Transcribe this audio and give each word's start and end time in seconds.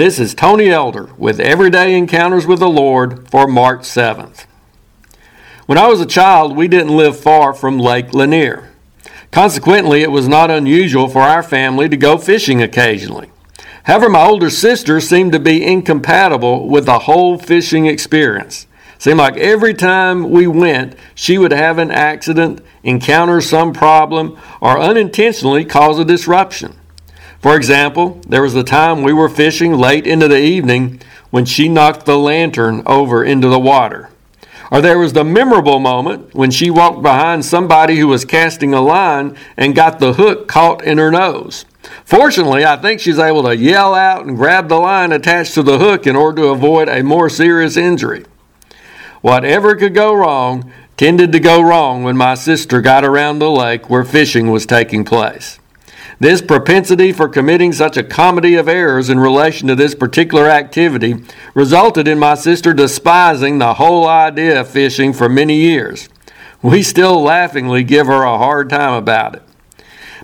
This 0.00 0.18
is 0.18 0.32
Tony 0.32 0.70
Elder 0.70 1.10
with 1.18 1.38
Everyday 1.38 1.94
Encounters 1.94 2.46
with 2.46 2.60
the 2.60 2.70
Lord 2.70 3.28
for 3.28 3.46
March 3.46 3.80
7th. 3.80 4.46
When 5.66 5.76
I 5.76 5.88
was 5.88 6.00
a 6.00 6.06
child, 6.06 6.56
we 6.56 6.68
didn't 6.68 6.96
live 6.96 7.20
far 7.20 7.52
from 7.52 7.78
Lake 7.78 8.14
Lanier. 8.14 8.70
Consequently, 9.30 10.00
it 10.00 10.10
was 10.10 10.26
not 10.26 10.50
unusual 10.50 11.06
for 11.06 11.20
our 11.20 11.42
family 11.42 11.86
to 11.86 11.98
go 11.98 12.16
fishing 12.16 12.62
occasionally. 12.62 13.30
However, 13.82 14.08
my 14.08 14.24
older 14.24 14.48
sister 14.48 15.02
seemed 15.02 15.32
to 15.32 15.38
be 15.38 15.62
incompatible 15.62 16.66
with 16.66 16.86
the 16.86 17.00
whole 17.00 17.36
fishing 17.36 17.84
experience. 17.84 18.66
Seemed 18.96 19.18
like 19.18 19.36
every 19.36 19.74
time 19.74 20.30
we 20.30 20.46
went, 20.46 20.96
she 21.14 21.36
would 21.36 21.52
have 21.52 21.76
an 21.76 21.90
accident, 21.90 22.62
encounter 22.82 23.42
some 23.42 23.74
problem, 23.74 24.38
or 24.62 24.80
unintentionally 24.80 25.66
cause 25.66 25.98
a 25.98 26.06
disruption. 26.06 26.79
For 27.40 27.56
example, 27.56 28.20
there 28.28 28.42
was 28.42 28.54
a 28.54 28.62
time 28.62 29.02
we 29.02 29.14
were 29.14 29.30
fishing 29.30 29.72
late 29.72 30.06
into 30.06 30.28
the 30.28 30.40
evening 30.40 31.00
when 31.30 31.46
she 31.46 31.68
knocked 31.68 32.04
the 32.04 32.18
lantern 32.18 32.82
over 32.84 33.24
into 33.24 33.48
the 33.48 33.58
water. 33.58 34.10
Or 34.70 34.80
there 34.80 34.98
was 34.98 35.14
the 35.14 35.24
memorable 35.24 35.78
moment 35.78 36.34
when 36.34 36.50
she 36.50 36.70
walked 36.70 37.02
behind 37.02 37.44
somebody 37.44 37.96
who 37.96 38.08
was 38.08 38.24
casting 38.24 38.74
a 38.74 38.80
line 38.80 39.36
and 39.56 39.74
got 39.74 39.98
the 39.98 40.12
hook 40.12 40.48
caught 40.48 40.84
in 40.84 40.98
her 40.98 41.10
nose. 41.10 41.64
Fortunately, 42.04 42.64
I 42.64 42.76
think 42.76 43.00
she's 43.00 43.18
able 43.18 43.42
to 43.44 43.56
yell 43.56 43.94
out 43.94 44.26
and 44.26 44.36
grab 44.36 44.68
the 44.68 44.76
line 44.76 45.10
attached 45.10 45.54
to 45.54 45.62
the 45.62 45.78
hook 45.78 46.06
in 46.06 46.16
order 46.16 46.42
to 46.42 46.48
avoid 46.48 46.88
a 46.88 47.02
more 47.02 47.30
serious 47.30 47.76
injury. 47.76 48.26
Whatever 49.22 49.74
could 49.76 49.94
go 49.94 50.14
wrong 50.14 50.70
tended 50.96 51.32
to 51.32 51.40
go 51.40 51.62
wrong 51.62 52.02
when 52.02 52.16
my 52.16 52.34
sister 52.34 52.82
got 52.82 53.04
around 53.04 53.38
the 53.38 53.50
lake 53.50 53.88
where 53.88 54.04
fishing 54.04 54.50
was 54.50 54.66
taking 54.66 55.04
place. 55.04 55.59
This 56.20 56.42
propensity 56.42 57.12
for 57.12 57.30
committing 57.30 57.72
such 57.72 57.96
a 57.96 58.04
comedy 58.04 58.54
of 58.54 58.68
errors 58.68 59.08
in 59.08 59.18
relation 59.18 59.68
to 59.68 59.74
this 59.74 59.94
particular 59.94 60.50
activity 60.50 61.14
resulted 61.54 62.06
in 62.06 62.18
my 62.18 62.34
sister 62.34 62.74
despising 62.74 63.58
the 63.58 63.74
whole 63.74 64.06
idea 64.06 64.60
of 64.60 64.68
fishing 64.68 65.14
for 65.14 65.30
many 65.30 65.56
years. 65.56 66.10
We 66.60 66.82
still 66.82 67.22
laughingly 67.22 67.84
give 67.84 68.06
her 68.06 68.22
a 68.22 68.36
hard 68.36 68.68
time 68.68 68.92
about 68.92 69.36
it. 69.36 69.42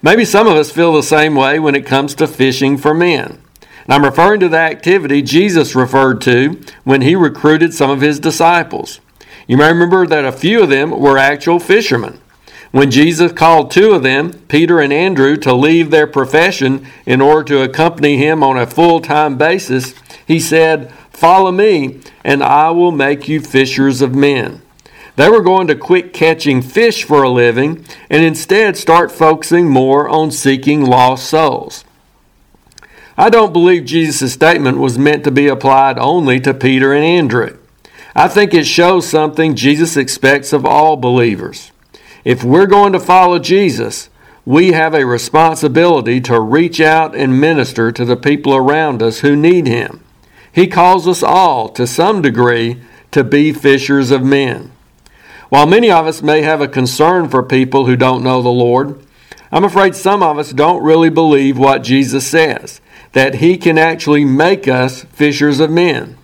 Maybe 0.03 0.27
some 0.27 0.47
of 0.47 0.55
us 0.55 0.70
feel 0.70 0.92
the 0.92 1.03
same 1.03 1.34
way 1.34 1.58
when 1.58 1.75
it 1.75 1.86
comes 1.86 2.14
to 2.16 2.27
fishing 2.27 2.77
for 2.77 2.92
men. 2.92 3.41
And 3.84 3.94
I'm 3.94 4.05
referring 4.05 4.41
to 4.41 4.50
the 4.50 4.58
activity 4.58 5.22
Jesus 5.22 5.75
referred 5.75 6.20
to 6.22 6.60
when 6.84 7.00
he 7.00 7.16
recruited 7.16 7.72
some 7.72 7.88
of 7.88 8.03
his 8.03 8.20
disciples. 8.20 9.00
You 9.47 9.56
may 9.56 9.69
remember 9.69 10.06
that 10.06 10.27
a 10.27 10.33
few 10.33 10.62
of 10.62 10.69
them 10.69 10.91
were 10.91 11.16
actual 11.16 11.58
fishermen. 11.58 12.20
When 12.72 12.91
Jesus 12.91 13.33
called 13.33 13.70
two 13.70 13.92
of 13.92 14.03
them, 14.03 14.33
Peter 14.48 14.81
and 14.81 14.92
Andrew, 14.92 15.36
to 15.39 15.55
leave 15.55 15.91
their 15.91 16.06
profession 16.06 16.86
in 17.06 17.20
order 17.20 17.45
to 17.45 17.62
accompany 17.62 18.17
him 18.17 18.42
on 18.42 18.59
a 18.59 18.67
full 18.67 19.00
time 19.00 19.39
basis, 19.39 19.95
he 20.27 20.41
said, 20.41 20.92
Follow 21.11 21.53
me, 21.53 22.00
and 22.25 22.42
I 22.42 22.70
will 22.70 22.92
make 22.92 23.28
you 23.28 23.41
fishers 23.41 24.03
of 24.03 24.14
men. 24.14 24.61
They 25.17 25.31
were 25.31 25.42
going 25.42 25.67
to 25.69 25.75
quit 25.75 26.12
catching 26.12 26.61
fish 26.61 27.05
for 27.05 27.22
a 27.22 27.31
living 27.31 27.87
and 28.11 28.22
instead 28.22 28.77
start 28.77 29.11
focusing 29.11 29.70
more 29.70 30.09
on 30.09 30.31
seeking 30.31 30.84
lost 30.84 31.27
souls. 31.27 31.84
I 33.17 33.31
don't 33.31 33.55
believe 33.55 33.87
Jesus' 33.87 34.34
statement 34.34 34.77
was 34.77 34.98
meant 34.98 35.25
to 35.25 35.31
be 35.31 35.48
applied 35.48 35.98
only 35.98 36.39
to 36.41 36.53
Peter 36.53 36.92
and 36.92 37.03
Andrew. 37.03 37.56
I 38.14 38.28
think 38.28 38.53
it 38.53 38.67
shows 38.67 39.09
something 39.09 39.56
Jesus 39.56 39.97
expects 39.97 40.53
of 40.53 40.67
all 40.67 40.97
believers. 40.97 41.72
If 42.27 42.42
we're 42.42 42.66
going 42.66 42.92
to 42.92 42.98
follow 42.98 43.38
Jesus, 43.38 44.10
we 44.44 44.72
have 44.72 44.94
a 44.94 45.06
responsibility 45.06 46.20
to 46.22 46.41
reach 46.41 46.80
out 46.80 47.14
and 47.14 47.41
minister 47.41 47.92
to 47.92 48.05
the 48.05 48.16
people 48.16 48.52
around 48.52 49.00
us 49.00 49.20
who 49.20 49.36
need 49.36 49.69
Him. 49.69 50.02
He 50.50 50.66
calls 50.66 51.06
us 51.06 51.22
all, 51.22 51.69
to 51.69 51.86
some 51.86 52.22
degree, 52.22 52.81
to 53.12 53.22
be 53.22 53.53
fishers 53.53 54.10
of 54.10 54.25
men. 54.25 54.72
While 55.50 55.69
many 55.69 55.88
of 55.88 56.09
us 56.09 56.20
may 56.20 56.42
have 56.42 56.60
a 56.60 56.66
concern 56.66 57.28
for 57.28 57.44
people 57.44 57.87
who 57.87 57.94
don't 57.94 58.25
know 58.25 58.43
the 58.43 58.48
Lord, 58.48 59.00
I'm 59.53 59.62
afraid 59.62 59.94
some 59.94 60.25
of 60.25 60.37
us 60.37 60.50
don't 60.50 60.82
really 60.82 61.10
believe 61.10 61.56
what 61.56 61.84
Jesus 61.84 62.26
says 62.26 62.81
that 63.12 63.37
He 63.37 63.56
can 63.56 63.78
actually 63.78 64.25
make 64.25 64.66
us 64.66 65.04
fishers 65.04 65.60
of 65.60 65.70
men. 65.70 66.19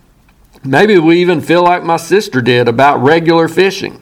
Maybe 0.64 0.98
we 0.98 1.20
even 1.20 1.40
feel 1.40 1.62
like 1.62 1.84
my 1.84 1.96
sister 1.96 2.42
did 2.42 2.66
about 2.66 3.00
regular 3.00 3.46
fishing. 3.46 4.01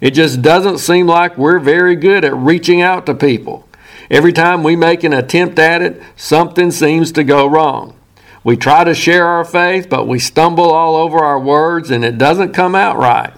It 0.00 0.12
just 0.12 0.42
doesn't 0.42 0.78
seem 0.78 1.06
like 1.06 1.36
we're 1.36 1.58
very 1.58 1.96
good 1.96 2.24
at 2.24 2.34
reaching 2.34 2.80
out 2.80 3.06
to 3.06 3.14
people. 3.14 3.68
Every 4.10 4.32
time 4.32 4.62
we 4.62 4.74
make 4.74 5.04
an 5.04 5.12
attempt 5.12 5.58
at 5.58 5.82
it, 5.82 6.02
something 6.16 6.70
seems 6.70 7.12
to 7.12 7.24
go 7.24 7.46
wrong. 7.46 7.94
We 8.42 8.56
try 8.56 8.84
to 8.84 8.94
share 8.94 9.26
our 9.26 9.44
faith, 9.44 9.88
but 9.90 10.08
we 10.08 10.18
stumble 10.18 10.70
all 10.70 10.96
over 10.96 11.18
our 11.18 11.38
words 11.38 11.90
and 11.90 12.04
it 12.04 12.16
doesn't 12.16 12.54
come 12.54 12.74
out 12.74 12.96
right. 12.96 13.34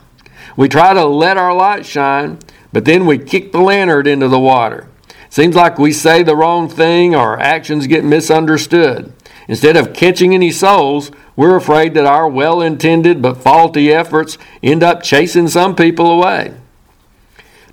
We 0.57 0.69
try 0.69 0.95
to 0.95 1.05
let 1.05 1.37
our 1.37 1.55
light 1.55 1.85
shine, 1.85 2.39
but 2.73 2.85
then 2.85 3.07
we 3.07 3.19
kick 3.19 3.53
the 3.53 3.61
lantern 3.61 4.07
into 4.07 4.29
the 4.29 4.39
water. 4.39 4.89
Seems 5.29 5.57
like 5.57 5.79
we 5.79 5.93
say 5.93 6.23
the 6.23 6.37
wrong 6.37 6.69
thing 6.69 7.15
or 7.15 7.21
our 7.21 7.41
actions 7.41 7.87
get 7.87 8.05
misunderstood. 8.05 9.13
Instead 9.49 9.77
of 9.77 9.93
catching 9.93 10.35
any 10.35 10.51
souls, 10.51 11.11
we're 11.35 11.57
afraid 11.57 11.95
that 11.95 12.07
our 12.07 12.29
well 12.29 12.61
intended 12.61 13.21
but 13.21 13.43
faulty 13.43 13.93
efforts 13.93 14.39
end 14.63 14.83
up 14.83 15.03
chasing 15.03 15.49
some 15.49 15.75
people 15.75 16.11
away. 16.11 16.55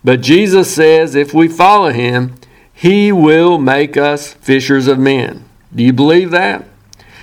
But 0.04 0.22
Jesus 0.22 0.74
says 0.74 1.16
if 1.16 1.34
we 1.34 1.48
follow 1.48 1.92
him, 1.92 2.36
he 2.74 3.12
will 3.12 3.58
make 3.58 3.98
us 3.98 4.34
fishers 4.34 4.88
of 4.88 4.98
men. 4.98 5.46
Do 5.76 5.84
you 5.84 5.94
believe 5.94 6.32
that? 6.32 6.66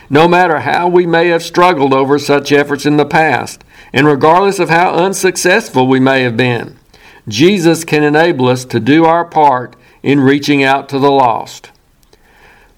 No 0.08 0.28
matter 0.28 0.60
how 0.60 0.88
we 0.88 1.06
may 1.06 1.28
have 1.28 1.42
struggled 1.42 1.92
over 1.92 2.18
such 2.18 2.52
efforts 2.52 2.86
in 2.86 2.96
the 2.96 3.06
past, 3.06 3.64
and 3.92 4.06
regardless 4.06 4.58
of 4.58 4.68
how 4.68 4.92
unsuccessful 4.92 5.88
we 5.88 5.98
may 5.98 6.22
have 6.22 6.36
been, 6.36 6.78
Jesus 7.26 7.84
can 7.84 8.04
enable 8.04 8.46
us 8.48 8.64
to 8.66 8.78
do 8.78 9.04
our 9.04 9.24
part 9.24 9.74
in 10.02 10.20
reaching 10.20 10.62
out 10.62 10.88
to 10.90 10.98
the 10.98 11.10
lost. 11.10 11.72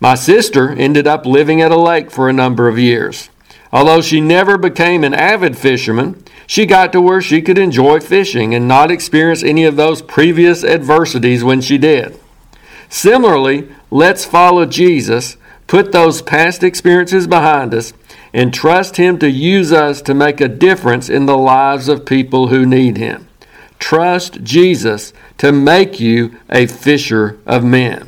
My 0.01 0.15
sister 0.15 0.71
ended 0.71 1.07
up 1.07 1.27
living 1.27 1.61
at 1.61 1.73
a 1.73 1.79
lake 1.79 2.11
for 2.11 2.29
a 2.29 2.33
number 2.33 2.69
of 2.69 2.79
years. 2.79 3.31
Although 3.73 4.01
she 4.01 4.21
never 4.21 4.57
became 4.57 5.05
an 5.05 5.13
avid 5.13 5.59
fisherman, 5.59 6.23
she 6.47 6.65
got 6.65 6.93
to 6.93 7.01
where 7.01 7.21
she 7.21 7.43
could 7.43 7.59
enjoy 7.59 8.01
fishing 8.01 8.55
and 8.55 8.67
not 8.67 8.91
experience 8.91 9.43
any 9.43 9.65
of 9.65 9.77
those 9.77 10.01
previous 10.01 10.65
adversities 10.65 11.45
when 11.45 11.61
she 11.61 11.77
did. 11.77 12.19
Similarly, 12.89 13.69
let's 13.91 14.25
follow 14.25 14.65
Jesus, 14.65 15.37
put 15.67 15.93
those 15.93 16.23
past 16.23 16.63
experiences 16.63 17.27
behind 17.27 17.75
us, 17.75 17.93
and 18.33 18.55
trust 18.55 18.97
Him 18.97 19.19
to 19.19 19.29
use 19.29 19.73
us 19.73 20.01
to 20.03 20.15
make 20.15 20.41
a 20.41 20.49
difference 20.49 21.11
in 21.11 21.27
the 21.27 21.37
lives 21.37 21.89
of 21.89 22.07
people 22.07 22.49
who 22.49 22.65
need 22.65 22.97
Him. 22.97 23.29
Trust 23.79 24.43
Jesus 24.43 25.13
to 25.39 25.53
make 25.53 26.01
you 26.01 26.37
a 26.49 26.67
fisher 26.67 27.39
of 27.45 27.63
men. 27.65 28.08